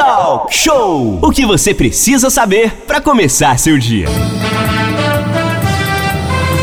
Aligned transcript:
Talk 0.00 0.54
Show! 0.54 1.18
O 1.20 1.30
que 1.30 1.44
você 1.44 1.74
precisa 1.74 2.30
saber 2.30 2.72
para 2.86 3.02
começar 3.02 3.58
seu 3.58 3.76
dia. 3.76 4.06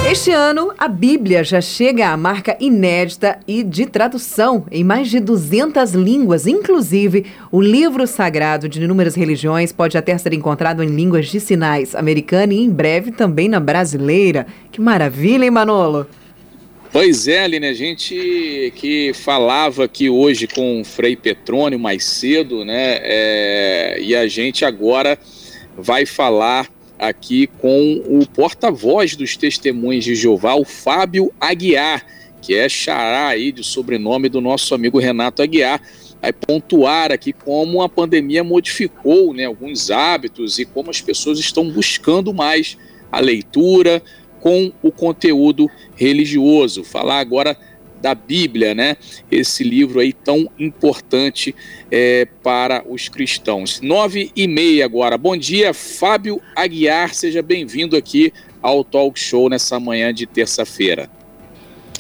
Este 0.10 0.32
ano, 0.32 0.74
a 0.76 0.88
Bíblia 0.88 1.44
já 1.44 1.62
chega 1.62 2.10
à 2.10 2.18
marca 2.18 2.58
inédita 2.60 3.38
e 3.48 3.62
de 3.62 3.86
tradução 3.86 4.66
em 4.72 4.84
mais 4.84 5.08
de 5.12 5.20
200 5.20 5.92
línguas, 5.92 6.48
inclusive 6.48 7.28
o 7.52 7.62
livro 7.62 8.08
sagrado 8.08 8.68
de 8.68 8.84
inúmeras 8.84 9.14
religiões 9.14 9.72
pode 9.72 9.96
até 10.00 10.18
ser 10.18 10.34
encontrado 10.34 10.84
em 10.84 10.88
línguas 10.88 11.28
de 11.28 11.40
sinais 11.40 11.94
americana 11.94 12.56
e 12.56 12.64
em 12.64 12.72
breve 12.72 13.12
também 13.12 13.48
na 13.48 13.60
brasileira. 13.60 14.48
Que 14.72 14.82
maravilha, 14.82 15.46
hein, 15.46 15.52
Manolo? 15.52 16.08
Pois 16.92 17.28
é, 17.28 17.44
Aline, 17.44 17.68
a 17.68 17.74
gente 17.74 18.72
que 18.76 19.12
falava 19.14 19.84
aqui 19.84 20.10
hoje 20.10 20.48
com 20.48 20.82
o 20.82 20.86
Frei 20.86 21.18
Petrônio 21.18 21.78
mais 21.78 22.06
cedo, 22.06 22.64
né? 22.64 23.00
É, 23.02 23.98
e 24.02 24.16
a 24.16 24.26
gente 24.28 24.64
agora 24.64 25.20
vai 25.78 26.06
falar 26.06 26.70
aqui 26.98 27.46
com 27.46 28.02
o 28.08 28.26
porta-voz 28.26 29.16
dos 29.16 29.36
testemunhos 29.36 30.06
de 30.06 30.16
Jeová, 30.16 30.56
o 30.56 30.64
Fábio 30.64 31.32
Aguiar, 31.40 32.06
que 32.42 32.56
é 32.56 32.70
xará 32.70 33.28
aí 33.28 33.52
de 33.52 33.64
sobrenome 33.64 34.30
do 34.30 34.40
nosso 34.40 34.74
amigo 34.74 34.98
Renato 34.98 35.42
Aguiar. 35.42 35.82
Vai 36.22 36.32
pontuar 36.32 37.12
aqui 37.12 37.34
como 37.34 37.82
a 37.82 37.90
pandemia 37.90 38.44
modificou 38.46 39.34
né, 39.34 39.46
alguns 39.46 39.92
hábitos 39.92 40.58
e 40.58 40.66
como 40.66 40.90
as 40.90 41.02
pessoas 41.02 41.38
estão 41.38 41.70
buscando 41.70 42.34
mais 42.34 42.78
a 43.12 43.20
leitura, 43.20 44.02
com 44.40 44.72
o 44.82 44.92
conteúdo 44.92 45.70
religioso. 45.96 46.84
Falar 46.84 47.20
agora 47.20 47.58
da 48.02 48.14
Bíblia, 48.14 48.76
né? 48.76 48.98
Esse 49.32 49.64
livro 49.64 50.00
aí 50.00 50.14
tão 50.14 50.50
importante 50.60 51.56
é, 51.92 52.28
para 52.44 52.84
os 52.88 53.10
cristãos. 53.10 53.82
Nove 53.82 54.32
e 54.36 54.48
meia 54.48 54.86
agora. 54.86 55.18
Bom 55.18 55.36
dia, 55.36 55.74
Fábio 55.74 56.42
Aguiar. 56.56 57.14
Seja 57.14 57.42
bem-vindo 57.42 57.96
aqui 57.96 58.32
ao 58.62 58.84
Talk 58.84 59.20
Show 59.20 59.50
nessa 59.50 59.80
manhã 59.80 60.14
de 60.14 60.26
terça-feira. 60.26 61.10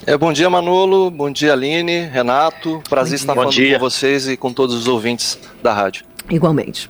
É, 0.05 0.17
bom 0.17 0.31
dia, 0.31 0.49
Manolo. 0.49 1.11
Bom 1.11 1.31
dia, 1.31 1.53
Aline, 1.53 2.01
Renato. 2.01 2.81
Prazer 2.87 3.15
estar 3.15 3.33
falando 3.35 3.53
com 3.53 3.79
vocês 3.79 4.27
e 4.27 4.37
com 4.37 4.53
todos 4.53 4.75
os 4.75 4.87
ouvintes 4.87 5.37
da 5.61 5.73
rádio. 5.73 6.05
Igualmente. 6.29 6.89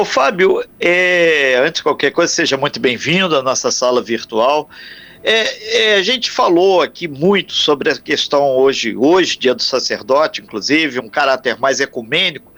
Ô 0.00 0.04
Fábio, 0.06 0.64
é, 0.80 1.56
antes 1.62 1.80
de 1.80 1.82
qualquer 1.82 2.10
coisa, 2.10 2.32
seja 2.32 2.56
muito 2.56 2.80
bem-vindo 2.80 3.36
à 3.36 3.42
nossa 3.42 3.70
sala 3.70 4.00
virtual. 4.00 4.66
É, 5.22 5.90
é, 5.90 5.94
a 5.96 6.02
gente 6.02 6.30
falou 6.30 6.80
aqui 6.80 7.06
muito 7.06 7.52
sobre 7.52 7.90
a 7.90 7.98
questão 7.98 8.56
hoje, 8.56 8.96
hoje, 8.96 9.36
dia 9.38 9.54
do 9.54 9.62
sacerdote, 9.62 10.40
inclusive, 10.40 10.98
um 11.00 11.08
caráter 11.10 11.58
mais 11.58 11.80
ecumênico, 11.80 12.50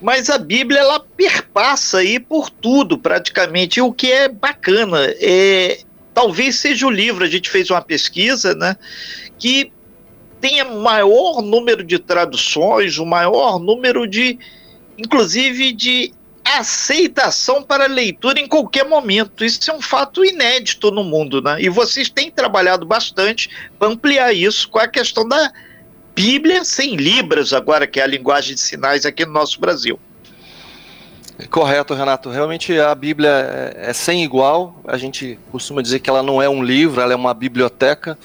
mas 0.00 0.30
a 0.30 0.38
Bíblia 0.38 0.78
ela 0.78 1.00
perpassa 1.00 1.98
aí 1.98 2.20
por 2.20 2.48
tudo, 2.48 2.96
praticamente, 2.96 3.80
e 3.80 3.82
o 3.82 3.92
que 3.92 4.12
é 4.12 4.28
bacana. 4.28 5.00
É, 5.18 5.80
talvez 6.14 6.60
seja 6.60 6.86
o 6.86 6.90
livro, 6.90 7.24
a 7.24 7.28
gente 7.28 7.50
fez 7.50 7.70
uma 7.70 7.82
pesquisa, 7.82 8.54
né, 8.54 8.76
que 9.36 9.72
tenha 10.40 10.64
maior 10.64 11.42
número 11.42 11.82
de 11.82 11.98
traduções, 11.98 12.98
o 12.98 13.04
maior 13.04 13.58
número 13.58 14.06
de, 14.06 14.38
inclusive, 14.96 15.72
de 15.72 16.12
aceitação 16.56 17.62
para 17.62 17.86
leitura 17.86 18.40
em 18.40 18.46
qualquer 18.46 18.84
momento. 18.84 19.44
Isso 19.44 19.70
é 19.70 19.74
um 19.74 19.80
fato 19.80 20.24
inédito 20.24 20.90
no 20.90 21.04
mundo, 21.04 21.42
né? 21.42 21.56
E 21.60 21.68
vocês 21.68 22.08
têm 22.08 22.30
trabalhado 22.30 22.86
bastante 22.86 23.50
para 23.78 23.88
ampliar 23.88 24.32
isso 24.32 24.68
com 24.68 24.78
a 24.78 24.88
questão 24.88 25.28
da 25.28 25.52
Bíblia 26.14 26.64
sem 26.64 26.96
libras, 26.96 27.52
agora 27.52 27.86
que 27.86 28.00
é 28.00 28.02
a 28.02 28.06
linguagem 28.06 28.54
de 28.54 28.60
sinais 28.60 29.06
aqui 29.06 29.24
no 29.24 29.32
nosso 29.32 29.60
Brasil. 29.60 30.00
Correto, 31.50 31.94
Renato. 31.94 32.30
Realmente 32.30 32.78
a 32.80 32.92
Bíblia 32.94 33.30
é, 33.76 33.90
é 33.90 33.92
sem 33.92 34.24
igual. 34.24 34.82
A 34.84 34.96
gente 34.96 35.38
costuma 35.52 35.80
dizer 35.80 36.00
que 36.00 36.10
ela 36.10 36.22
não 36.22 36.42
é 36.42 36.48
um 36.48 36.62
livro, 36.62 37.00
ela 37.00 37.12
é 37.12 37.16
uma 37.16 37.32
biblioteca. 37.32 38.18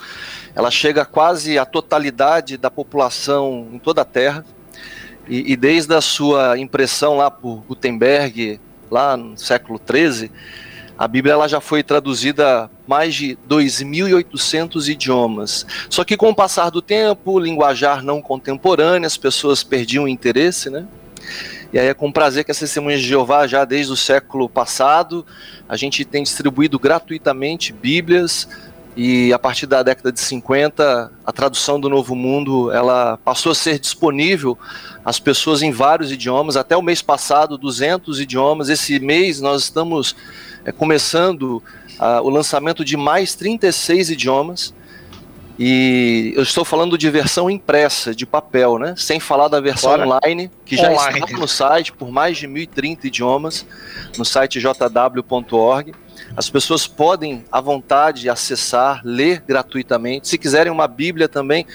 Ela 0.56 0.72
chega 0.72 1.06
quase 1.06 1.58
à 1.60 1.66
totalidade 1.66 2.58
da 2.58 2.72
população 2.72 3.68
em 3.72 3.78
toda 3.78 4.02
a 4.02 4.06
Terra. 4.06 4.44
E, 5.28 5.54
e, 5.54 5.56
desde 5.56 5.94
a 5.94 6.02
sua 6.02 6.58
impressão 6.58 7.16
lá 7.18 7.32
por 7.32 7.64
Gutenberg, 7.68 8.60
lá 8.92 9.16
no 9.16 9.38
século 9.38 9.80
XIII, 9.80 10.30
a 10.98 11.08
Bíblia 11.08 11.34
ela 11.34 11.48
já 11.48 11.60
foi 11.60 11.82
traduzida 11.82 12.70
mais 12.88 13.16
de 13.16 13.38
2.800 13.50 14.88
idiomas. 14.90 15.66
Só 15.90 16.04
que 16.04 16.16
com 16.16 16.30
o 16.30 16.36
passar 16.36 16.70
do 16.70 16.82
tempo, 16.82 17.40
linguajar 17.40 18.04
não 18.04 18.22
contemporâneo, 18.22 19.08
as 19.08 19.18
pessoas 19.18 19.64
perdiam 19.64 20.04
o 20.04 20.08
interesse, 20.08 20.70
né? 20.70 20.86
E 21.72 21.80
aí 21.80 21.88
é 21.88 21.94
com 21.94 22.12
prazer 22.12 22.44
que 22.44 22.52
as 22.52 22.60
testemunhas 22.60 23.02
de 23.02 23.08
Jeová, 23.08 23.48
já 23.48 23.66
desde 23.66 23.92
o 23.92 23.98
século 23.98 24.48
passado, 24.48 25.26
a 25.68 25.76
gente 25.76 26.06
tem 26.06 26.22
distribuído 26.22 26.78
gratuitamente 26.78 27.74
Bíblias 27.74 28.48
e 28.96 29.34
a 29.34 29.40
partir 29.40 29.66
da 29.66 29.82
década 29.82 30.12
de 30.12 30.20
50, 30.20 31.12
a 31.26 31.32
tradução 31.32 31.80
do 31.80 31.90
Novo 31.90 32.16
Mundo, 32.16 32.72
ela 32.72 33.18
passou 33.18 33.52
a 33.52 33.56
ser 33.56 33.80
disponível 33.80 34.58
às 35.04 35.20
pessoas 35.20 35.64
em 35.64 35.72
vários 35.72 36.12
idiomas. 36.12 36.56
Até 36.56 36.78
o 36.78 36.82
mês 36.82 37.02
passado, 37.02 37.58
200 37.58 38.20
idiomas. 38.20 38.70
Esse 38.70 39.00
mês 39.00 39.42
nós 39.42 39.64
estamos 39.64 40.16
é, 40.64 40.72
começando 40.72 41.64
uh, 42.00 42.22
o 42.22 42.30
lançamento 42.30 42.86
de 42.86 42.96
mais 42.96 43.34
36 43.34 44.12
idiomas. 44.12 44.74
E 45.58 46.34
eu 46.36 46.44
estou 46.44 46.66
falando 46.66 46.98
de 46.98 47.10
versão 47.10 47.50
impressa, 47.50 48.14
de 48.14 48.26
papel, 48.26 48.78
né? 48.80 48.96
Sem 48.98 49.20
falar 49.20 49.48
da 49.48 49.60
versão 49.60 49.92
Fora. 49.92 50.06
online, 50.06 50.52
que 50.66 50.76
já 50.76 50.92
online. 50.92 51.20
está 51.20 51.38
no 51.38 51.48
site 51.48 51.92
por 51.94 52.12
mais 52.12 52.38
de 52.38 52.48
1.030 52.48 53.06
idiomas, 53.06 53.66
no 54.18 54.26
site 54.26 54.60
jw.org. 54.60 55.94
As 56.36 56.50
pessoas 56.50 56.88
podem, 56.88 57.46
à 57.52 57.62
vontade, 57.62 58.30
acessar, 58.30 59.02
ler 59.04 59.44
gratuitamente. 59.48 60.28
Se 60.28 60.38
quiserem 60.38 60.72
uma 60.72 60.88
Bíblia 60.88 61.28
também, 61.28 61.66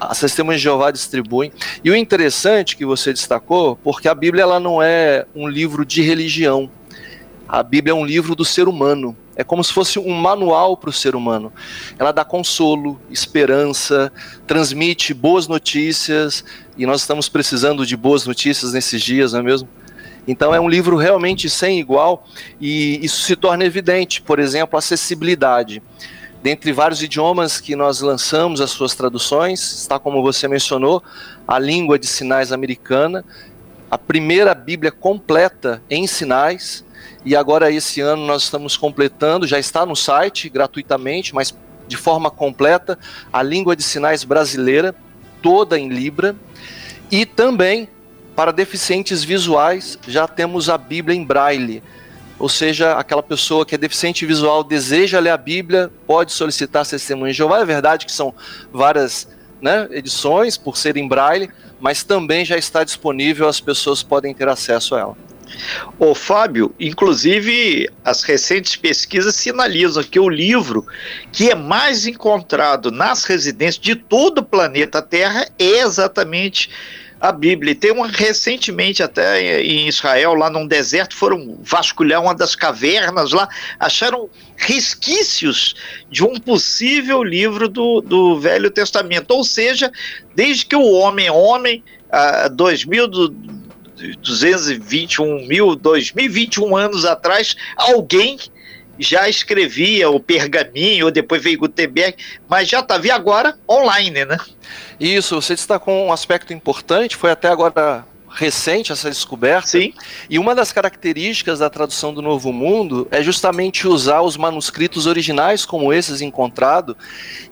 as 0.00 0.18
testemunhas 0.18 0.60
de 0.60 0.64
Jeová 0.64 0.90
distribuem. 0.90 1.52
E 1.84 1.90
o 1.90 1.96
interessante 1.96 2.76
que 2.76 2.86
você 2.86 3.12
destacou, 3.12 3.76
porque 3.76 4.08
a 4.08 4.14
Bíblia 4.14 4.42
ela 4.42 4.58
não 4.58 4.82
é 4.82 5.26
um 5.34 5.46
livro 5.46 5.84
de 5.84 6.00
religião. 6.00 6.70
A 7.46 7.62
Bíblia 7.62 7.92
é 7.92 7.94
um 7.94 8.04
livro 8.04 8.34
do 8.34 8.44
ser 8.44 8.68
humano. 8.68 9.16
É 9.36 9.44
como 9.44 9.62
se 9.64 9.72
fosse 9.72 9.98
um 9.98 10.12
manual 10.12 10.76
para 10.76 10.90
o 10.90 10.92
ser 10.92 11.14
humano. 11.14 11.52
Ela 11.98 12.12
dá 12.12 12.24
consolo, 12.24 13.00
esperança, 13.10 14.12
transmite 14.46 15.12
boas 15.12 15.48
notícias, 15.48 16.44
e 16.76 16.86
nós 16.86 17.00
estamos 17.00 17.28
precisando 17.28 17.84
de 17.84 17.96
boas 17.96 18.26
notícias 18.26 18.72
nesses 18.72 19.02
dias, 19.02 19.32
não 19.32 19.40
é 19.40 19.42
mesmo? 19.42 19.68
Então 20.26 20.54
é 20.54 20.60
um 20.60 20.68
livro 20.68 20.96
realmente 20.96 21.48
sem 21.48 21.78
igual 21.78 22.26
e 22.60 23.04
isso 23.04 23.22
se 23.22 23.36
torna 23.36 23.64
evidente, 23.64 24.22
por 24.22 24.38
exemplo, 24.38 24.78
acessibilidade. 24.78 25.82
Dentre 26.42 26.72
vários 26.72 27.02
idiomas 27.02 27.60
que 27.60 27.76
nós 27.76 28.00
lançamos 28.00 28.60
as 28.60 28.70
suas 28.70 28.94
traduções, 28.94 29.60
está 29.60 29.98
como 29.98 30.22
você 30.22 30.48
mencionou, 30.48 31.02
a 31.46 31.58
língua 31.58 31.98
de 31.98 32.06
sinais 32.06 32.50
americana, 32.50 33.24
a 33.90 33.98
primeira 33.98 34.54
Bíblia 34.54 34.90
completa 34.90 35.82
em 35.90 36.06
sinais, 36.06 36.84
e 37.24 37.36
agora 37.36 37.70
esse 37.70 38.00
ano 38.00 38.24
nós 38.24 38.44
estamos 38.44 38.76
completando, 38.76 39.46
já 39.46 39.58
está 39.58 39.84
no 39.84 39.94
site 39.94 40.48
gratuitamente, 40.48 41.34
mas 41.34 41.54
de 41.86 41.96
forma 41.96 42.30
completa, 42.30 42.98
a 43.32 43.42
língua 43.42 43.76
de 43.76 43.82
sinais 43.82 44.24
brasileira, 44.24 44.94
toda 45.42 45.78
em 45.78 45.88
Libra, 45.88 46.34
e 47.10 47.26
também 47.26 47.88
para 48.40 48.54
deficientes 48.54 49.22
visuais, 49.22 49.98
já 50.08 50.26
temos 50.26 50.70
a 50.70 50.78
Bíblia 50.78 51.14
em 51.14 51.22
braille 51.22 51.82
ou 52.38 52.48
seja, 52.48 52.94
aquela 52.94 53.22
pessoa 53.22 53.66
que 53.66 53.74
é 53.74 53.78
deficiente 53.78 54.24
visual 54.24 54.64
deseja 54.64 55.18
ler 55.18 55.28
a 55.28 55.36
Bíblia, 55.36 55.90
pode 56.06 56.32
solicitar 56.32 56.86
testemunho 56.86 57.32
de 57.32 57.36
Jeová. 57.36 57.60
É 57.60 57.66
verdade 57.66 58.06
que 58.06 58.12
são 58.12 58.34
várias 58.72 59.28
né, 59.60 59.86
edições, 59.90 60.56
por 60.56 60.78
ser 60.78 60.96
em 60.96 61.06
braille, 61.06 61.50
mas 61.78 62.02
também 62.02 62.42
já 62.42 62.56
está 62.56 62.82
disponível, 62.82 63.46
as 63.46 63.60
pessoas 63.60 64.02
podem 64.02 64.32
ter 64.32 64.48
acesso 64.48 64.94
a 64.94 65.00
ela. 65.00 65.16
Ô 65.98 66.14
Fábio, 66.14 66.74
inclusive 66.80 67.90
as 68.02 68.22
recentes 68.22 68.74
pesquisas 68.74 69.34
sinalizam 69.34 70.02
que 70.02 70.18
o 70.18 70.30
livro 70.30 70.86
que 71.30 71.50
é 71.50 71.54
mais 71.54 72.06
encontrado 72.06 72.90
nas 72.90 73.24
residências 73.24 73.78
de 73.78 73.94
todo 73.94 74.38
o 74.38 74.44
planeta 74.44 75.02
Terra 75.02 75.46
é 75.58 75.80
exatamente 75.80 76.70
a 77.20 77.30
Bíblia. 77.30 77.74
Tem 77.74 77.92
uma 77.92 78.08
recentemente 78.08 79.02
até 79.02 79.62
em 79.62 79.86
Israel, 79.86 80.32
lá 80.34 80.48
num 80.48 80.66
deserto, 80.66 81.14
foram 81.14 81.58
vasculhar 81.62 82.22
uma 82.22 82.34
das 82.34 82.56
cavernas 82.56 83.32
lá, 83.32 83.46
acharam 83.78 84.30
resquícios 84.56 85.74
de 86.10 86.24
um 86.24 86.36
possível 86.36 87.22
livro 87.22 87.68
do, 87.68 88.00
do 88.00 88.40
Velho 88.40 88.70
Testamento. 88.70 89.32
Ou 89.32 89.44
seja, 89.44 89.92
desde 90.34 90.64
que 90.64 90.76
o 90.76 90.92
homem 90.92 91.26
é 91.26 91.32
homem, 91.32 91.84
a 92.10 92.48
2.221 92.50 95.46
mil, 95.46 95.76
2021 95.76 96.74
anos 96.74 97.04
atrás, 97.04 97.54
alguém 97.76 98.38
já 99.00 99.28
escrevia 99.28 100.10
o 100.10 100.20
pergaminho, 100.20 101.10
depois 101.10 101.42
veio 101.42 101.58
Gutenberg, 101.58 102.16
mas 102.48 102.68
já 102.68 102.80
estava, 102.80 103.06
e 103.06 103.10
agora 103.10 103.58
online, 103.68 104.26
né? 104.26 104.36
Isso, 105.00 105.40
você 105.40 105.54
destacou 105.54 106.06
um 106.06 106.12
aspecto 106.12 106.52
importante, 106.52 107.16
foi 107.16 107.30
até 107.30 107.48
agora 107.48 108.04
recente 108.30 108.92
essa 108.92 109.08
descoberta. 109.08 109.68
Sim. 109.68 109.92
E 110.28 110.38
uma 110.38 110.54
das 110.54 110.72
características 110.72 111.58
da 111.58 111.68
tradução 111.68 112.14
do 112.14 112.22
Novo 112.22 112.52
Mundo 112.52 113.08
é 113.10 113.22
justamente 113.22 113.86
usar 113.86 114.20
os 114.22 114.36
manuscritos 114.36 115.06
originais 115.06 115.64
como 115.64 115.92
esses 115.92 116.20
encontrados. 116.20 116.94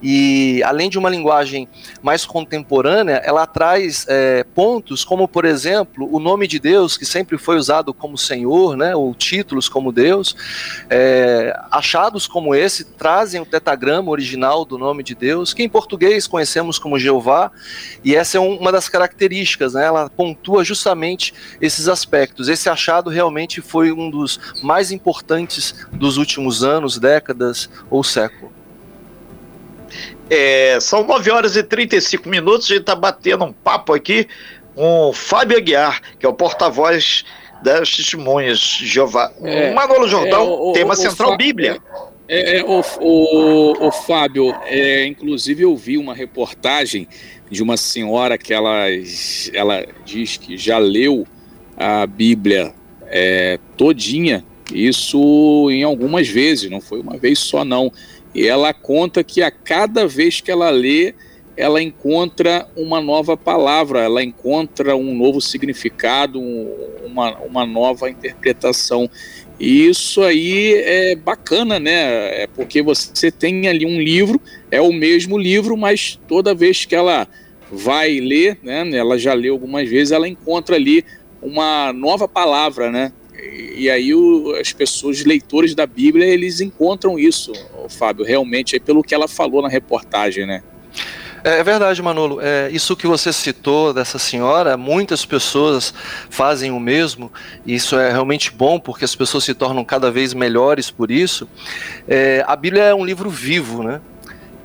E 0.01 0.63
além 0.63 0.89
de 0.89 0.97
uma 0.97 1.09
linguagem 1.09 1.67
mais 2.01 2.25
contemporânea, 2.25 3.21
ela 3.25 3.45
traz 3.45 4.05
é, 4.07 4.45
pontos 4.55 5.03
como, 5.03 5.27
por 5.27 5.45
exemplo, 5.45 6.07
o 6.11 6.19
nome 6.19 6.47
de 6.47 6.59
Deus, 6.59 6.97
que 6.97 7.05
sempre 7.05 7.37
foi 7.37 7.57
usado 7.57 7.93
como 7.93 8.17
Senhor, 8.17 8.77
né, 8.77 8.95
ou 8.95 9.13
títulos 9.13 9.67
como 9.67 9.91
Deus. 9.91 10.35
É, 10.89 11.53
achados 11.71 12.25
como 12.25 12.55
esse 12.55 12.85
trazem 12.85 13.41
o 13.41 13.45
tetagrama 13.45 14.09
original 14.09 14.63
do 14.63 14.77
nome 14.77 15.03
de 15.03 15.13
Deus, 15.13 15.53
que 15.53 15.63
em 15.63 15.69
português 15.69 16.25
conhecemos 16.25 16.79
como 16.79 16.97
Jeová. 16.97 17.51
E 18.03 18.15
essa 18.15 18.37
é 18.37 18.39
uma 18.39 18.71
das 18.71 18.87
características, 18.87 19.73
né, 19.73 19.85
ela 19.85 20.09
pontua 20.09 20.63
justamente 20.69 21.33
esses 21.61 21.87
aspectos. 21.87 22.47
Esse 22.47 22.69
achado 22.69 23.09
realmente 23.09 23.61
foi 23.61 23.91
um 23.91 24.09
dos 24.09 24.39
mais 24.63 24.91
importantes 24.91 25.75
dos 25.91 26.17
últimos 26.17 26.63
anos, 26.63 26.97
décadas 26.97 27.69
ou 27.89 28.03
século. 28.03 28.51
É, 30.29 30.79
são 30.79 31.03
9 31.05 31.31
horas 31.31 31.55
e 31.55 31.63
35 31.63 32.29
minutos, 32.29 32.67
a 32.67 32.69
gente 32.69 32.81
está 32.81 32.95
batendo 32.95 33.45
um 33.45 33.51
papo 33.51 33.93
aqui 33.93 34.27
com 34.75 35.09
o 35.09 35.13
Fábio 35.13 35.57
Aguiar, 35.57 35.99
que 36.19 36.25
é 36.25 36.29
o 36.29 36.33
porta-voz 36.33 37.25
das 37.63 37.95
testemunhas 37.95 38.59
de 38.59 38.87
Jeová. 38.87 39.31
É, 39.41 39.73
Manolo 39.73 40.07
Jordão, 40.07 40.41
é, 40.41 40.49
o, 40.49 40.71
tema 40.73 40.93
o, 40.93 40.95
central, 40.95 41.33
o 41.33 41.37
Bíblia. 41.37 41.81
É, 42.31 42.57
é, 42.57 42.63
o, 42.63 42.79
o, 43.01 43.87
o, 43.87 43.91
Fábio, 43.91 44.55
é, 44.65 45.03
inclusive 45.03 45.63
eu 45.63 45.75
vi 45.75 45.97
uma 45.97 46.13
reportagem 46.13 47.07
de 47.49 47.63
uma 47.63 47.75
senhora 47.75 48.37
que 48.37 48.53
ela, 48.53 48.85
ela 49.51 49.83
diz 50.05 50.37
que 50.37 50.55
já 50.55 50.77
leu 50.77 51.25
a 51.75 52.05
Bíblia 52.05 52.71
é, 53.07 53.57
todinha, 53.75 54.45
isso 54.71 55.71
em 55.71 55.81
algumas 55.81 56.27
vezes, 56.27 56.69
não 56.69 56.79
foi 56.79 57.01
uma 57.01 57.17
vez 57.17 57.39
só 57.39 57.65
não. 57.65 57.91
E 58.35 58.45
ela 58.45 58.75
conta 58.75 59.23
que 59.23 59.41
a 59.41 59.49
cada 59.49 60.05
vez 60.05 60.39
que 60.39 60.51
ela 60.51 60.69
lê, 60.69 61.15
ela 61.59 61.83
encontra 61.83 62.65
uma 62.73 63.01
nova 63.01 63.35
palavra, 63.35 63.99
ela 63.99 64.23
encontra 64.23 64.95
um 64.95 65.13
novo 65.13 65.41
significado, 65.41 66.39
uma, 67.05 67.37
uma 67.39 67.65
nova 67.65 68.09
interpretação. 68.09 69.09
E 69.59 69.89
isso 69.89 70.23
aí 70.23 70.73
é 70.73 71.17
bacana, 71.17 71.77
né? 71.77 72.43
É 72.43 72.47
porque 72.47 72.81
você 72.81 73.29
tem 73.29 73.67
ali 73.67 73.85
um 73.85 73.99
livro, 73.99 74.39
é 74.71 74.79
o 74.79 74.93
mesmo 74.93 75.37
livro, 75.37 75.75
mas 75.75 76.17
toda 76.29 76.55
vez 76.55 76.85
que 76.85 76.95
ela 76.95 77.27
vai 77.69 78.21
ler, 78.21 78.57
né? 78.63 78.89
Ela 78.93 79.19
já 79.19 79.33
leu 79.33 79.55
algumas 79.55 79.89
vezes, 79.89 80.13
ela 80.13 80.29
encontra 80.29 80.77
ali 80.77 81.03
uma 81.41 81.91
nova 81.91 82.25
palavra, 82.25 82.89
né? 82.89 83.11
E 83.75 83.89
aí 83.89 84.15
o, 84.15 84.55
as 84.55 84.71
pessoas, 84.71 85.25
leitores 85.25 85.75
da 85.75 85.85
Bíblia, 85.85 86.25
eles 86.25 86.61
encontram 86.61 87.19
isso, 87.19 87.51
Fábio, 87.89 88.23
realmente, 88.23 88.77
é 88.77 88.79
pelo 88.79 89.03
que 89.03 89.13
ela 89.13 89.27
falou 89.27 89.61
na 89.61 89.67
reportagem, 89.67 90.45
né? 90.45 90.63
É, 91.43 91.59
é 91.59 91.63
verdade, 91.63 92.01
Manolo. 92.01 92.39
É, 92.41 92.69
isso 92.71 92.95
que 92.95 93.07
você 93.07 93.31
citou 93.31 93.93
dessa 93.93 94.19
senhora, 94.19 94.75
muitas 94.77 95.25
pessoas 95.25 95.93
fazem 96.29 96.71
o 96.71 96.79
mesmo, 96.79 97.31
e 97.65 97.75
isso 97.75 97.97
é 97.97 98.11
realmente 98.11 98.51
bom 98.51 98.79
porque 98.79 99.05
as 99.05 99.15
pessoas 99.15 99.43
se 99.43 99.53
tornam 99.53 99.83
cada 99.85 100.11
vez 100.11 100.33
melhores 100.33 100.89
por 100.91 101.11
isso. 101.11 101.47
É, 102.07 102.43
a 102.47 102.55
Bíblia 102.55 102.83
é 102.83 102.95
um 102.95 103.05
livro 103.05 103.29
vivo, 103.29 103.83
né? 103.83 104.01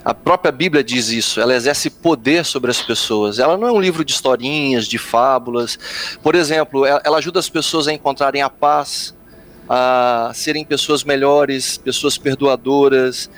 A 0.05 0.13
própria 0.13 0.53
Bíblia 0.53 0.85
diz 0.85 1.09
isso, 1.09 1.41
ela 1.41 1.55
exerce 1.55 1.89
poder 1.89 2.45
sobre 2.45 2.71
as 2.71 2.83
pessoas. 2.83 3.39
Ela 3.39 3.57
não 3.57 3.69
é 3.69 3.73
um 3.73 3.81
livro 3.81 4.05
de 4.05 4.13
historinhas, 4.13 4.87
de 4.87 4.99
fábulas. 4.99 5.79
Por 6.23 6.35
exemplo, 6.35 6.85
ela 6.85 7.17
ajuda 7.17 7.41
as 7.41 7.49
pessoas 7.49 7.89
a 7.89 7.93
encontrarem 7.93 8.43
a 8.43 8.51
paz, 8.51 9.15
a 9.67 10.31
serem 10.35 10.63
pessoas 10.63 11.05
melhores, 11.05 11.79
pessoas 11.79 12.19
perdoadoras, 12.19 13.31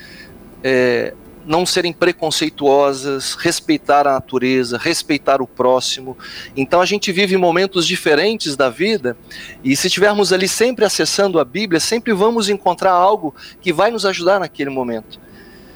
é, 0.65 1.15
não 1.47 1.65
serem 1.65 1.93
preconceituosas, 1.93 3.35
respeitar 3.35 4.07
a 4.07 4.15
natureza, 4.15 4.77
respeitar 4.77 5.41
o 5.41 5.47
próximo. 5.47 6.19
Então 6.57 6.81
a 6.81 6.85
gente 6.85 7.13
vive 7.13 7.37
momentos 7.37 7.87
diferentes 7.87 8.57
da 8.57 8.69
vida 8.69 9.17
e 9.63 9.77
se 9.77 9.87
estivermos 9.87 10.33
ali 10.33 10.49
sempre 10.49 10.85
acessando 10.85 11.39
a 11.39 11.45
Bíblia, 11.45 11.79
sempre 11.79 12.13
vamos 12.13 12.49
encontrar 12.49 12.93
algo 12.93 13.35
que 13.61 13.73
vai 13.73 13.91
nos 13.91 14.05
ajudar 14.05 14.41
naquele 14.41 14.71
momento. 14.71 15.21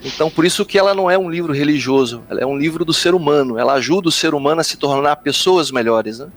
Então 0.03 0.29
por 0.29 0.45
isso 0.45 0.65
que 0.65 0.77
ela 0.77 0.93
não 0.93 1.09
é 1.09 1.17
um 1.17 1.29
livro 1.29 1.53
religioso, 1.53 2.23
ela 2.29 2.41
é 2.41 2.45
um 2.45 2.57
livro 2.57 2.83
do 2.83 2.93
ser 2.93 3.13
humano, 3.13 3.57
ela 3.57 3.73
ajuda 3.73 4.09
o 4.09 4.11
ser 4.11 4.33
humano 4.33 4.59
a 4.59 4.63
se 4.63 4.75
tornar 4.75 5.15
pessoas 5.17 5.71
melhores. 5.71 6.19
Né? 6.19 6.27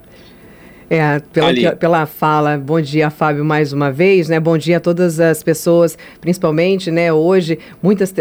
É, 0.91 1.19
pela, 1.33 1.55
que, 1.55 1.71
pela 1.77 2.07
fala, 2.07 2.59
bom 2.59 2.81
dia, 2.81 3.09
Fábio, 3.09 3.45
mais 3.45 3.73
uma 3.73 3.91
vez, 3.91 4.29
né? 4.29 4.39
Bom 4.39 4.59
dia 4.59 4.77
a 4.77 4.81
todas 4.81 5.19
as 5.19 5.43
pessoas, 5.43 5.97
principalmente, 6.21 6.91
né, 6.91 7.13
hoje, 7.13 7.59
muitas 7.83 8.13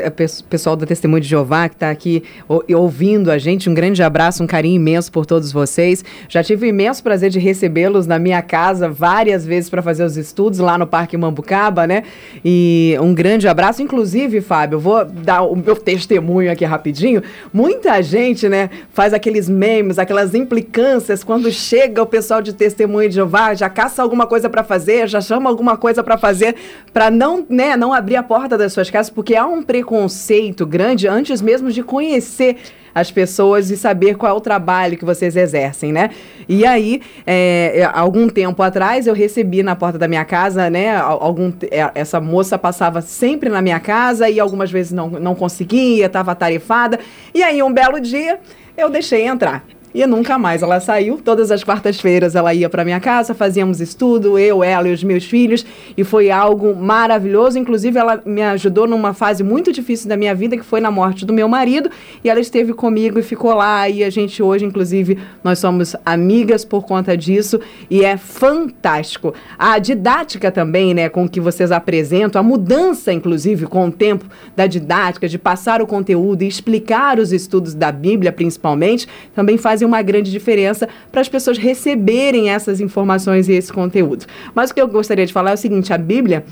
pessoal 0.50 0.76
da 0.76 0.86
Testemunho 0.86 1.22
de 1.22 1.28
Jeová 1.28 1.68
que 1.68 1.76
está 1.76 1.90
aqui 1.90 2.24
ouvindo 2.48 3.30
a 3.30 3.38
gente. 3.38 3.70
Um 3.70 3.74
grande 3.74 4.02
abraço, 4.02 4.44
um 4.44 4.48
carinho 4.48 4.76
imenso 4.76 5.12
por 5.12 5.26
todos 5.26 5.52
vocês. 5.52 6.04
Já 6.30 6.44
tive 6.44 6.66
o 6.66 6.70
imenso 6.70 7.04
prazer 7.04 7.30
de 7.30 7.40
recebê-los 7.40 8.08
na 8.08 8.18
minha 8.18 8.42
casa 8.42 8.90
várias 8.90 9.46
vezes 9.46 9.70
para 9.70 9.82
fazer 9.82 10.04
os 10.04 10.16
estudos 10.16 10.60
lá 10.60 10.78
no 10.78 10.88
Parque 10.88 11.18
Mambucaba, 11.18 11.86
né? 11.86 12.04
E 12.44 12.98
um 13.02 13.14
grande 13.14 13.48
abraço. 13.48 13.82
Inclusive, 13.82 14.40
Fábio, 14.42 14.80
vou 14.80 15.04
dar 15.06 15.44
o 15.44 15.56
meu 15.56 15.76
testemunho 15.76 16.52
aqui 16.52 16.64
rapidinho. 16.64 17.22
Muita 17.52 18.02
gente, 18.02 18.48
né, 18.48 18.70
faz 18.92 19.14
aqueles 19.14 19.50
memes, 19.50 20.00
aquelas 20.00 20.34
implicâncias 20.34 21.24
quando 21.24 21.52
chega 21.52 22.02
o 22.02 22.06
pessoal 22.06 22.42
de 22.54 22.58
testemunho 22.60 23.10
de 23.10 23.16
Jeová, 23.16 23.54
já 23.54 23.70
caça 23.70 24.02
alguma 24.02 24.26
coisa 24.26 24.50
para 24.50 24.64
fazer, 24.64 25.08
já 25.08 25.20
chama 25.20 25.50
alguma 25.50 25.76
coisa 25.76 26.04
para 26.04 26.18
fazer, 26.18 26.56
para 26.94 27.12
não, 27.12 27.46
né, 27.50 27.76
não 27.76 27.94
abrir 27.94 28.16
a 28.16 28.24
porta 28.24 28.58
das 28.58 28.72
suas 28.72 28.90
casas, 28.90 29.10
porque 29.10 29.36
há 29.36 29.46
um 29.46 29.62
preconceito 29.62 30.66
grande 30.66 31.08
antes 31.08 31.42
mesmo 31.42 31.72
de 31.72 31.84
conhecer 31.84 32.58
as 32.94 33.10
pessoas 33.10 33.72
e 33.72 33.78
saber 33.78 34.16
qual 34.16 34.32
é 34.32 34.36
o 34.36 34.42
trabalho 34.42 34.98
que 34.98 35.06
vocês 35.06 35.36
exercem, 35.36 35.92
né? 35.92 36.12
E 36.48 36.66
aí, 36.66 37.02
é, 37.26 37.90
algum 37.92 38.30
tempo 38.30 38.62
atrás, 38.62 39.08
eu 39.08 39.14
recebi 39.14 39.64
na 39.64 39.76
porta 39.76 39.98
da 39.98 40.08
minha 40.08 40.24
casa, 40.24 40.70
né? 40.70 40.96
Algum, 40.98 41.52
é, 41.72 41.90
essa 41.96 42.22
moça 42.22 42.58
passava 42.58 43.02
sempre 43.02 43.50
na 43.50 43.62
minha 43.62 43.80
casa 43.80 44.30
e 44.30 44.40
algumas 44.40 44.70
vezes 44.70 44.92
não, 44.92 45.10
não 45.10 45.34
conseguia, 45.34 46.06
estava 46.06 46.36
tarefada. 46.36 47.00
E 47.34 47.42
aí, 47.42 47.64
um 47.64 47.74
belo 47.74 48.00
dia, 48.00 48.40
eu 48.78 48.90
deixei 48.90 49.26
entrar. 49.26 49.64
E 49.94 50.06
nunca 50.08 50.40
mais 50.40 50.64
ela 50.64 50.80
saiu. 50.80 51.20
Todas 51.24 51.52
as 51.52 51.64
quartas-feiras 51.64 52.36
ela 52.36 52.54
ia 52.54 52.68
para 52.68 52.84
minha 52.84 53.00
casa, 53.00 53.34
fazíamos 53.34 53.80
estudo, 53.80 54.40
eu, 54.40 54.64
ela 54.64 54.90
e 54.90 54.94
os 54.94 55.04
meus 55.04 55.24
filhos, 55.24 55.64
e 55.96 56.04
foi 56.04 56.32
algo 56.32 56.76
maravilhoso. 56.76 57.60
Inclusive, 57.60 58.00
ela 58.00 58.22
me 58.26 58.42
ajudou 58.42 58.88
numa 58.88 59.14
fase 59.14 59.44
muito 59.44 59.72
difícil 59.72 60.10
da 60.10 60.18
minha 60.18 60.34
vida, 60.34 60.58
que 60.58 60.64
foi 60.64 60.82
na 60.82 60.90
morte 60.90 61.26
do 61.26 61.34
meu 61.34 61.48
marido, 61.48 61.92
e 62.24 62.30
ela 62.30 62.40
esteve 62.40 62.74
comigo 62.74 63.20
e 63.20 63.24
ficou 63.24 63.54
lá. 63.54 63.88
E 63.88 64.04
a 64.04 64.10
gente 64.10 64.42
hoje, 64.42 64.66
inclusive, 64.66 65.20
nós 65.44 65.60
somos 65.60 65.96
amigas 66.04 66.66
por 66.66 66.84
conta 66.86 67.16
disso, 67.16 67.60
e 67.90 68.04
é 68.04 68.18
fantástico. 68.18 69.34
A 69.60 69.78
didática 69.78 70.52
também, 70.52 70.94
né, 70.94 71.08
com 71.08 71.30
que 71.30 71.40
vocês 71.40 71.72
apresentam, 71.72 72.40
a 72.40 72.44
mudança, 72.44 73.14
inclusive, 73.14 73.68
com 73.68 73.88
o 73.88 73.92
tempo 73.92 74.26
da 74.56 74.66
didática, 74.66 75.28
de 75.30 75.38
passar 75.38 75.82
o 75.82 75.88
conteúdo 75.88 76.42
e 76.42 76.48
explicar 76.48 77.20
os 77.20 77.32
estudos 77.32 77.76
da 77.76 77.92
Bíblia, 77.92 78.32
principalmente, 78.32 79.08
também 79.36 79.58
faz 79.58 79.83
fazem 79.84 79.86
uma 79.86 80.02
grande 80.02 80.32
diferença 80.32 80.88
para 81.12 81.22
as 81.22 81.30
pessoas 81.30 81.58
receberem 81.58 82.50
essas 82.50 82.80
informações 82.80 83.48
e 83.48 83.54
esse 83.54 83.72
conteúdo. 83.72 84.26
Mas 84.56 84.72
o 84.72 84.74
que 84.74 84.82
eu 84.82 84.88
gostaria 84.88 85.26
de 85.26 85.34
falar 85.34 85.52
é 85.52 85.54
o 85.54 85.58
seguinte: 85.58 85.94
a 85.94 85.98
Bíblia 85.98 86.46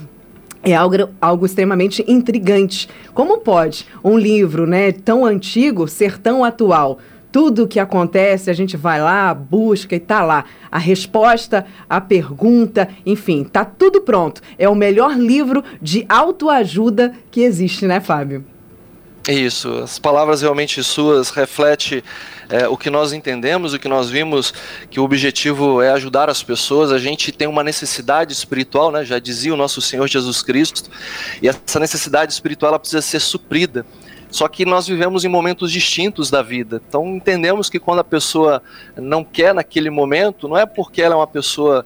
é 0.64 0.76
algo, 0.76 1.10
algo 1.20 1.46
extremamente 1.46 2.04
intrigante. 2.08 2.88
Como 3.14 3.40
pode 3.40 3.86
um 4.04 4.18
livro 4.18 4.68
né, 4.68 4.92
tão 4.92 5.26
antigo 5.26 5.88
ser 5.88 6.20
tão 6.20 6.44
atual? 6.44 7.00
Tudo 7.32 7.64
o 7.64 7.68
que 7.68 7.80
acontece, 7.80 8.50
a 8.50 8.54
gente 8.54 8.76
vai 8.76 9.02
lá, 9.02 9.34
busca 9.34 9.96
e 9.96 10.00
tá 10.02 10.22
lá. 10.22 10.44
A 10.70 10.78
resposta, 10.78 11.66
a 11.90 12.02
pergunta, 12.02 12.90
enfim, 13.06 13.46
tá 13.46 13.64
tudo 13.64 14.02
pronto. 14.02 14.42
É 14.60 14.68
o 14.68 14.76
melhor 14.76 15.18
livro 15.18 15.64
de 15.82 16.06
autoajuda 16.10 17.14
que 17.32 17.40
existe, 17.40 17.88
né, 17.88 18.02
Fábio? 18.02 18.51
Isso, 19.28 19.84
as 19.84 20.00
palavras 20.00 20.42
realmente 20.42 20.84
suas 20.84 21.30
refletem 21.30 22.02
é, 22.50 22.68
o 22.68 22.76
que 22.76 22.90
nós 22.90 23.14
entendemos, 23.14 23.72
o 23.72 23.80
que 23.80 23.88
nós 23.88 24.10
vimos, 24.10 24.52
que 24.90 25.00
o 25.00 25.04
objetivo 25.04 25.80
é 25.80 25.92
ajudar 25.92 26.28
as 26.28 26.42
pessoas. 26.42 26.92
A 26.92 26.98
gente 26.98 27.32
tem 27.32 27.48
uma 27.48 27.64
necessidade 27.64 28.34
espiritual, 28.34 28.92
né? 28.92 29.06
já 29.06 29.20
dizia 29.20 29.54
o 29.54 29.58
nosso 29.58 29.80
Senhor 29.80 30.08
Jesus 30.08 30.42
Cristo, 30.42 30.90
e 31.40 31.48
essa 31.48 31.80
necessidade 31.80 32.34
espiritual 32.34 32.70
ela 32.70 32.80
precisa 32.80 33.02
ser 33.02 33.20
suprida. 33.20 33.86
Só 34.32 34.48
que 34.48 34.66
nós 34.66 34.88
vivemos 34.88 35.24
em 35.24 35.28
momentos 35.28 35.72
distintos 35.72 36.32
da 36.32 36.42
vida. 36.42 36.82
Então 36.88 37.06
entendemos 37.06 37.70
que 37.70 37.80
quando 37.80 38.00
a 38.00 38.04
pessoa 38.04 38.64
não 38.96 39.26
quer 39.26 39.54
naquele 39.54 39.90
momento, 39.90 40.48
não 40.48 40.58
é 40.58 40.66
porque 40.66 41.02
ela 41.02 41.16
é 41.16 41.18
uma 41.18 41.28
pessoa 41.28 41.86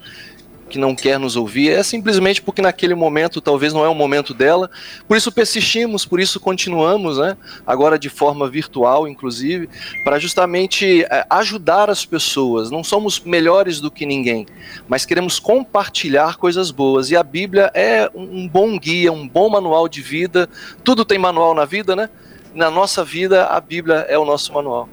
que 0.76 0.80
não 0.80 0.94
quer 0.94 1.18
nos 1.18 1.38
ouvir, 1.38 1.72
é 1.72 1.82
simplesmente 1.82 2.42
porque 2.42 2.62
naquele 2.62 2.94
momento 2.94 3.40
talvez 3.40 3.72
não 3.72 3.86
é 3.86 3.88
o 3.88 3.96
momento 3.96 4.34
dela. 4.34 4.70
Por 5.08 5.16
isso 5.16 5.32
persistimos, 5.32 6.06
por 6.06 6.20
isso 6.20 6.38
continuamos, 6.38 7.18
né? 7.18 7.38
Agora 7.66 7.98
de 7.98 8.10
forma 8.10 8.50
virtual, 8.50 9.08
inclusive, 9.08 9.70
para 10.04 10.20
justamente 10.20 11.04
é, 11.04 11.26
ajudar 11.30 11.90
as 11.90 12.06
pessoas. 12.06 12.70
Não 12.70 12.84
somos 12.84 13.22
melhores 13.22 13.80
do 13.80 13.90
que 13.90 14.06
ninguém, 14.06 14.46
mas 14.86 15.06
queremos 15.06 15.40
compartilhar 15.40 16.36
coisas 16.36 16.72
boas. 16.72 17.10
E 17.10 17.16
a 17.16 17.24
Bíblia 17.24 17.72
é 17.74 18.12
um 18.14 18.46
bom 18.46 18.78
guia, 18.78 19.14
um 19.14 19.26
bom 19.26 19.50
manual 19.50 19.88
de 19.88 20.02
vida. 20.02 20.50
Tudo 20.84 21.06
tem 21.06 21.18
manual 21.18 21.54
na 21.54 21.64
vida, 21.64 21.96
né? 21.96 22.10
Na 22.54 22.70
nossa 22.70 23.02
vida, 23.02 23.46
a 23.46 23.62
Bíblia 23.62 24.06
é 24.10 24.18
o 24.18 24.26
nosso 24.26 24.52
manual. 24.52 24.90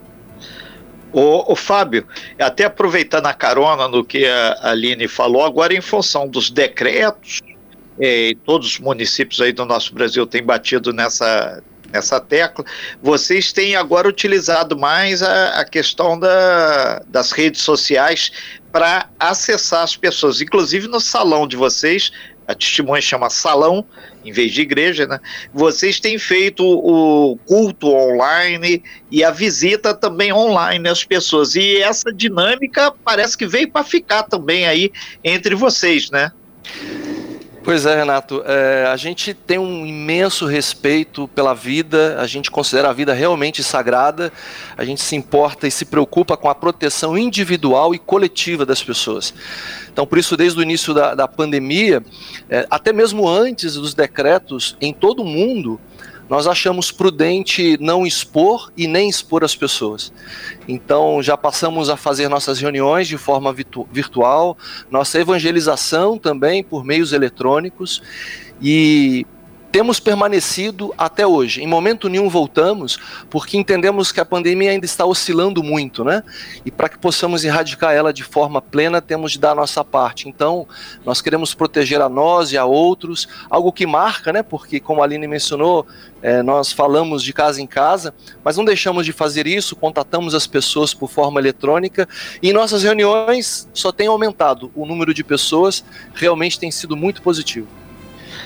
O, 1.13 1.53
o, 1.53 1.57
Fábio, 1.57 2.07
até 2.39 2.65
aproveitando 2.65 3.27
a 3.27 3.35
carona 3.35 3.87
no 3.87 4.05
que 4.05 4.27
a 4.27 4.71
Aline 4.71 5.07
falou, 5.07 5.45
agora 5.45 5.75
em 5.75 5.81
função 5.81 6.27
dos 6.27 6.51
decretos, 6.51 7.41
é, 8.01 8.33
todos 8.45 8.69
os 8.69 8.79
municípios 8.79 9.41
aí 9.41 9.53
do 9.53 9.65
nosso 9.67 9.95
Brasil 9.95 10.27
têm 10.27 10.43
batido 10.43 10.93
nessa, 10.93 11.63
nessa 11.93 12.19
tecla, 12.19 12.65
vocês 13.03 13.53
têm 13.53 13.77
agora 13.77 14.09
utilizado 14.09 14.77
mais 14.79 15.23
a, 15.23 15.61
a 15.61 15.65
questão 15.65 16.19
da, 16.19 17.01
das 17.09 17.31
redes 17.31 17.61
sociais 17.61 18.33
para 18.73 19.11
acessar 19.21 19.83
as 19.83 19.95
pessoas. 19.95 20.41
Inclusive 20.41 20.89
no 20.89 20.99
salão 20.99 21.47
de 21.47 21.57
vocês, 21.57 22.11
a 22.47 22.55
testemunha 22.55 23.01
chama 23.01 23.31
salão, 23.31 23.85
em 24.25 24.33
vez 24.33 24.53
de 24.53 24.61
igreja, 24.63 25.07
né? 25.07 25.21
Vocês 25.53 26.01
têm 26.01 26.19
feito 26.19 26.65
o 26.65 27.37
culto 27.47 27.89
online 27.89 28.83
e 29.11 29.25
a 29.25 29.31
visita 29.31 29.95
também 29.95 30.33
online 30.33 30.89
às 30.89 31.05
pessoas. 31.05 31.55
E 31.55 31.79
essa 31.79 32.13
dinâmica 32.13 32.93
parece 33.05 33.37
que 33.37 33.47
veio 33.47 33.71
para 33.71 33.85
ficar 33.85 34.25
também 34.25 34.67
aí 34.67 34.93
entre 35.25 35.55
vocês, 35.55 36.11
né? 36.11 36.31
Pois 37.65 37.87
é, 37.87 37.95
Renato. 37.95 38.43
É, 38.45 38.87
a 38.87 38.97
gente 38.97 39.33
tem 39.33 39.57
um 39.57 39.87
imenso 39.87 40.47
respeito 40.47 41.29
pela 41.29 41.55
vida, 41.55 42.21
a 42.21 42.27
gente 42.27 42.51
considera 42.51 42.91
a 42.91 42.93
vida 42.93 43.15
realmente 43.15 43.63
sagrada, 43.63 44.33
a 44.77 44.85
gente 44.85 45.01
se 45.01 45.15
importa 45.15 45.69
e 45.69 45.71
se 45.71 45.85
preocupa 45.85 46.37
com 46.37 46.49
a 46.49 46.57
proteção 46.57 47.17
individual 47.17 47.95
e 47.95 48.01
coletiva 48.01 48.67
das 48.67 48.83
pessoas. 48.83 49.33
Então, 49.93 50.05
por 50.05 50.19
isso, 50.19 50.37
desde 50.37 50.59
o 50.59 50.63
início 50.63 50.93
da, 50.93 51.15
da 51.15 51.29
pandemia, 51.29 52.03
é, 52.51 52.67
até 52.69 52.93
mesmo 52.93 53.29
antes 53.29 53.75
dos 53.75 53.95
decretos 53.95 54.77
em 54.81 54.93
todo 54.93 55.23
o 55.23 55.25
mundo, 55.25 55.81
nós 56.33 56.47
achamos 56.47 56.91
prudente 56.91 57.77
não 57.79 58.07
expor 58.07 58.73
e 58.75 58.87
nem 58.87 59.07
expor 59.07 59.45
as 59.45 59.55
pessoas. 59.55 60.11
Então, 60.67 61.23
já 61.23 61.37
passamos 61.37 61.91
a 61.91 61.97
fazer 61.99 62.27
nossas 62.27 62.59
reuniões 62.59 63.07
de 63.07 63.19
forma 63.19 63.53
virtu 63.53 63.87
virtual, 63.93 64.57
nossa 64.91 65.21
evangelização 65.21 66.17
também 66.17 66.65
por 66.65 66.87
meios 66.87 67.13
eletrônicos 67.13 68.01
e 68.63 69.27
temos 69.73 69.99
permanecido 69.99 70.93
até 70.99 71.27
hoje. 71.27 71.63
Em 71.63 71.67
momento 71.67 72.07
nenhum 72.07 72.29
voltamos, 72.29 72.99
porque 73.31 73.57
entendemos 73.57 74.13
que 74.13 74.21
a 74.21 74.25
pandemia 74.25 74.71
ainda 74.71 74.85
está 74.85 75.07
oscilando 75.07 75.63
muito, 75.63 76.05
né? 76.05 76.23
E 76.65 76.71
para 76.71 76.91
que 76.91 76.99
possamos 76.99 77.43
erradicar 77.43 77.95
ela 77.95 78.13
de 78.13 78.23
forma 78.23 78.61
plena, 78.61 79.01
temos 79.01 79.33
de 79.33 79.39
dar 79.39 79.53
a 79.53 79.55
nossa 79.55 79.83
parte. 79.83 80.29
Então, 80.29 80.69
nós 81.07 81.23
queremos 81.23 81.55
proteger 81.55 82.03
a 82.03 82.09
nós 82.09 82.53
e 82.53 82.59
a 82.59 82.67
outros, 82.67 83.27
algo 83.49 83.73
que 83.73 83.87
marca, 83.87 84.31
né? 84.31 84.43
Porque, 84.43 84.79
como 84.79 85.01
a 85.01 85.05
Aline 85.05 85.27
mencionou, 85.27 85.87
é, 86.21 86.43
nós 86.43 86.71
falamos 86.71 87.23
de 87.23 87.33
casa 87.33 87.63
em 87.63 87.67
casa, 87.67 88.15
mas 88.45 88.59
não 88.59 88.67
deixamos 88.67 89.07
de 89.07 89.13
fazer 89.13 89.47
isso, 89.47 89.75
contatamos 89.75 90.35
as 90.35 90.47
pessoas 90.47 90.93
por 90.93 91.11
forma 91.11 91.41
eletrônica 91.41 92.07
e 92.43 92.51
em 92.51 92.53
nossas 92.53 92.83
reuniões 92.83 93.69
só 93.73 93.91
tem 93.91 94.07
aumentado 94.07 94.71
o 94.75 94.85
número 94.85 95.15
de 95.15 95.25
pessoas, 95.25 95.83
realmente 96.15 96.61
tem 96.61 96.71
sido 96.71 96.95
muito 96.95 97.23
positivo. 97.23 97.82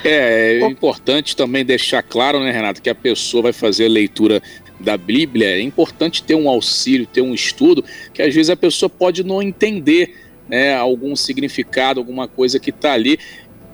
É, 0.05 0.59
é 0.61 0.67
importante 0.67 1.35
também 1.35 1.65
deixar 1.65 2.03
claro, 2.03 2.41
né, 2.41 2.51
Renato, 2.51 2.83
que 2.83 2.91
a 2.91 2.95
pessoa 2.95 3.45
vai 3.45 3.53
fazer 3.53 3.87
a 3.87 3.91
leitura 3.91 4.43
da 4.79 4.97
Bíblia, 4.97 5.49
é 5.49 5.61
importante 5.61 6.23
ter 6.23 6.35
um 6.35 6.49
auxílio, 6.49 7.07
ter 7.07 7.23
um 7.23 7.35
estudo, 7.35 7.85
que 8.13 8.23
às 8.23 8.35
vezes 8.35 8.51
a 8.51 8.57
pessoa 8.57 8.91
pode 8.91 9.25
não 9.25 9.43
entender 9.43 10.15
né, 10.49 10.75
algum 10.75 11.17
significado, 11.17 11.99
alguma 11.99 12.29
coisa 12.29 12.61
que 12.61 12.71
está 12.71 12.93
ali. 12.93 13.19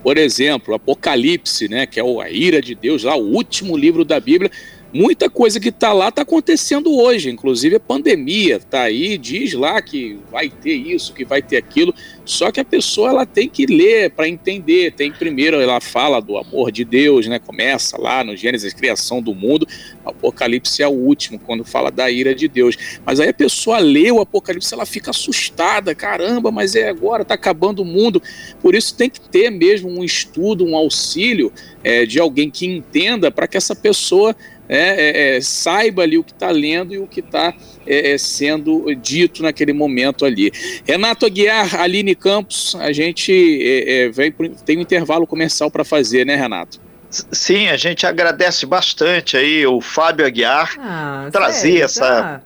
Por 0.03 0.17
exemplo, 0.17 0.75
Apocalipse, 0.75 1.69
né, 1.69 1.87
que 1.87 2.01
é 2.01 2.03
a 2.03 2.31
ira 2.31 2.61
de 2.61 2.75
Deus, 2.75 3.05
lá, 3.05 3.17
o 3.17 3.35
último 3.35 3.77
livro 3.77 4.05
da 4.05 4.19
Bíblia, 4.19 4.51
muita 4.93 5.31
coisa 5.31 5.59
que 5.59 5.71
está 5.71 5.93
lá 5.93 6.09
está 6.09 6.23
acontecendo 6.23 6.95
hoje, 6.95 7.31
inclusive 7.31 7.77
a 7.77 7.81
pandemia 7.81 8.57
está 8.57 8.83
aí, 8.83 9.17
diz 9.17 9.55
lá 9.55 9.81
que 9.81 10.19
vai 10.31 10.51
ter 10.51 10.75
isso, 10.75 11.15
que 11.15 11.25
vai 11.25 11.41
ter 11.41 11.57
aquilo, 11.57 11.95
só 12.25 12.53
que 12.53 12.61
a 12.61 12.65
pessoa 12.65 13.09
ela 13.09 13.27
tem 13.27 13.49
que 13.49 13.67
ler 13.67 14.11
para 14.11 14.29
entender. 14.29 14.93
Tem 14.93 15.11
primeiro 15.11 15.61
ela 15.61 15.81
fala 15.81 16.21
do 16.21 16.37
amor 16.37 16.71
de 16.71 16.85
Deus, 16.85 17.27
né? 17.27 17.39
Começa 17.39 18.01
lá 18.01 18.23
no 18.23 18.37
Gênesis, 18.37 18.73
criação 18.73 19.21
do 19.21 19.35
mundo. 19.35 19.67
Apocalipse 20.05 20.83
é 20.83 20.89
o 20.89 20.93
último 20.93 21.39
quando 21.39 21.65
fala 21.65 21.91
da 21.91 22.11
ira 22.11 22.35
de 22.35 22.47
Deus. 22.47 22.77
Mas 23.05 23.19
aí 23.19 23.31
a 23.31 23.35
pessoa 23.35 23.79
lê 23.79 24.11
o 24.11 24.21
Apocalipse, 24.21 24.73
ela 24.73 24.87
fica 24.87 25.11
assustada, 25.11 25.95
caramba, 25.95 26.51
mas 26.51 26.75
é 26.75 26.89
agora, 26.89 27.23
está 27.23 27.35
acabando 27.35 27.83
o 27.83 27.85
mundo. 27.85 28.23
Por 28.61 28.75
isso 28.75 28.95
tem 28.95 29.11
que 29.11 29.21
ter 29.21 29.51
mesmo 29.51 29.89
um 29.89 30.05
estudo, 30.05 30.65
um 30.65 30.77
auxílio 30.77 31.53
é, 31.83 32.07
de 32.07 32.21
alguém 32.21 32.51
que 32.51 32.67
entenda 32.67 33.31
para 33.31 33.49
que 33.49 33.57
essa 33.57 33.75
pessoa 33.75 34.35
é, 34.73 35.35
é, 35.35 35.37
é, 35.37 35.41
saiba 35.43 36.03
ali 36.03 36.17
o 36.17 36.25
que 36.25 36.33
está 36.33 36.51
lendo 36.51 36.95
e 36.95 36.99
o 36.99 37.07
que 37.07 37.21
está 37.21 37.53
é, 37.87 38.13
é, 38.13 38.19
sendo 38.19 38.95
dito 38.95 39.43
naquele 39.43 39.75
momento 39.75 40.25
ali. 40.25 40.51
Renato 40.87 41.27
Aguiar, 41.27 41.79
Aline 41.79 42.15
Campos, 42.15 42.75
a 42.81 42.91
gente 42.91 43.61
é, 43.63 44.09
vem, 44.09 44.33
tem 44.65 44.79
um 44.79 44.81
intervalo 44.81 45.27
comercial 45.27 45.71
para 45.71 45.85
fazer, 45.85 46.25
né, 46.25 46.37
Renato? 46.37 46.81
Sim, 47.11 47.69
a 47.69 47.77
gente 47.77 48.07
agradece 48.07 48.65
bastante 48.65 49.37
aí 49.37 49.67
o 49.67 49.83
Fábio 49.83 50.25
Aguiar 50.25 50.75
ah, 50.79 51.29
trazer 51.31 51.61
sério? 51.61 51.85
essa. 51.85 52.23
Tá 52.23 52.43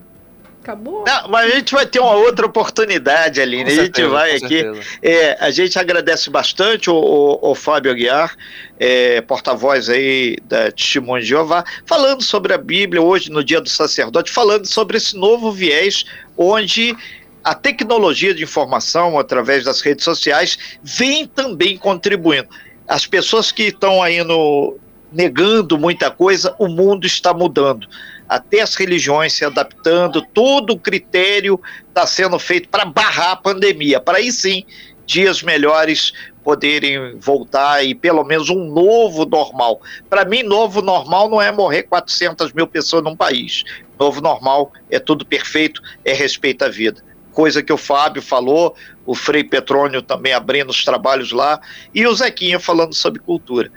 acabou. 0.67 1.05
Não, 1.05 1.29
mas 1.29 1.51
a 1.51 1.55
gente 1.55 1.73
vai 1.73 1.85
ter 1.85 1.99
uma 1.99 2.13
outra 2.13 2.45
oportunidade, 2.45 3.39
Aline. 3.39 3.63
Com 3.63 3.69
a 3.69 3.73
gente 3.73 3.83
certeza, 3.83 4.09
vai 4.09 4.35
aqui. 4.35 4.65
É, 5.01 5.37
a 5.39 5.49
gente 5.49 5.79
agradece 5.79 6.29
bastante 6.29 6.89
o, 6.89 6.95
o, 6.95 7.51
o 7.51 7.55
Fábio 7.55 7.91
Aguiar, 7.91 8.35
é, 8.77 9.21
porta-voz 9.21 9.89
aí 9.89 10.35
da 10.43 10.71
Testemunho 10.71 11.21
de 11.21 11.29
Jeová, 11.29 11.63
falando 11.85 12.21
sobre 12.21 12.53
a 12.53 12.57
Bíblia 12.57 13.01
hoje, 13.01 13.31
no 13.31 13.43
Dia 13.43 13.61
do 13.61 13.69
Sacerdote, 13.69 14.29
falando 14.31 14.65
sobre 14.65 14.97
esse 14.97 15.15
novo 15.15 15.51
viés 15.51 16.05
onde 16.37 16.95
a 17.43 17.55
tecnologia 17.55 18.33
de 18.33 18.43
informação 18.43 19.17
através 19.17 19.63
das 19.63 19.79
redes 19.79 20.03
sociais 20.03 20.57
vem 20.83 21.25
também 21.25 21.77
contribuindo. 21.77 22.49
As 22.85 23.07
pessoas 23.07 23.51
que 23.51 23.63
estão 23.63 24.03
aí 24.03 24.23
no 24.23 24.77
negando 25.09 25.77
muita 25.77 26.11
coisa, 26.11 26.53
o 26.59 26.67
mundo 26.67 27.07
está 27.07 27.33
mudando 27.33 27.87
até 28.27 28.61
as 28.61 28.75
religiões 28.75 29.33
se 29.33 29.45
adaptando, 29.45 30.21
todo 30.21 30.73
o 30.73 30.79
critério 30.79 31.59
está 31.87 32.05
sendo 32.05 32.37
feito 32.37 32.69
para 32.69 32.85
barrar 32.85 33.31
a 33.31 33.35
pandemia, 33.35 33.99
para 33.99 34.17
aí 34.17 34.31
sim 34.31 34.65
dias 35.05 35.41
melhores 35.41 36.11
poderem 36.43 37.17
voltar 37.17 37.83
e 37.83 37.95
pelo 37.95 38.23
menos 38.23 38.49
um 38.49 38.65
novo 38.65 39.25
normal. 39.25 39.81
Para 40.09 40.25
mim, 40.25 40.43
novo 40.43 40.81
normal 40.81 41.29
não 41.29 41.41
é 41.41 41.51
morrer 41.51 41.83
400 41.83 42.53
mil 42.53 42.67
pessoas 42.67 43.03
num 43.03 43.15
país. 43.15 43.63
Novo 43.99 44.21
normal 44.21 44.71
é 44.89 44.99
tudo 44.99 45.25
perfeito, 45.25 45.81
é 46.05 46.13
respeito 46.13 46.63
à 46.63 46.69
vida. 46.69 47.03
Coisa 47.31 47.61
que 47.61 47.71
o 47.71 47.77
Fábio 47.77 48.21
falou, 48.21 48.75
o 49.05 49.13
Frei 49.13 49.43
Petrônio 49.43 50.01
também 50.01 50.33
abrindo 50.33 50.69
os 50.69 50.83
trabalhos 50.83 51.31
lá, 51.31 51.59
e 51.93 52.05
o 52.05 52.15
Zequinha 52.15 52.59
falando 52.59 52.93
sobre 52.93 53.21
cultura. 53.21 53.71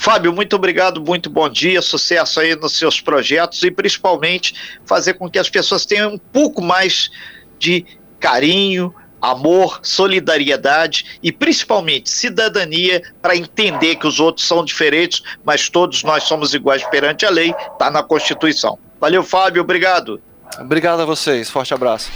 Fábio, 0.00 0.32
muito 0.32 0.56
obrigado, 0.56 0.98
muito 0.98 1.28
bom 1.28 1.46
dia, 1.46 1.82
sucesso 1.82 2.40
aí 2.40 2.56
nos 2.56 2.72
seus 2.72 3.02
projetos 3.02 3.62
e 3.62 3.70
principalmente 3.70 4.54
fazer 4.86 5.12
com 5.12 5.28
que 5.28 5.38
as 5.38 5.50
pessoas 5.50 5.84
tenham 5.84 6.14
um 6.14 6.18
pouco 6.18 6.62
mais 6.62 7.10
de 7.58 7.84
carinho, 8.18 8.94
amor, 9.20 9.80
solidariedade 9.82 11.18
e 11.22 11.30
principalmente 11.30 12.08
cidadania 12.08 13.02
para 13.20 13.36
entender 13.36 13.96
que 13.96 14.06
os 14.06 14.18
outros 14.18 14.48
são 14.48 14.64
diferentes, 14.64 15.22
mas 15.44 15.68
todos 15.68 16.02
nós 16.02 16.22
somos 16.22 16.54
iguais 16.54 16.82
perante 16.84 17.26
a 17.26 17.30
lei, 17.30 17.54
está 17.70 17.90
na 17.90 18.02
Constituição. 18.02 18.78
Valeu, 18.98 19.22
Fábio, 19.22 19.60
obrigado. 19.60 20.18
Obrigado 20.58 21.00
a 21.00 21.04
vocês, 21.04 21.50
forte 21.50 21.74
abraço. 21.74 22.10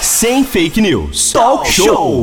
Sem 0.00 0.42
fake 0.42 0.80
news. 0.80 1.30
Talk 1.30 1.70
show. 1.70 2.22